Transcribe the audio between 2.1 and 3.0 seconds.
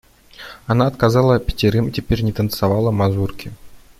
не танцовала